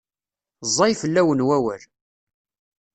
Ẓẓay 0.71 0.93
fell-awen 1.01 1.45
wawal. 1.47 1.81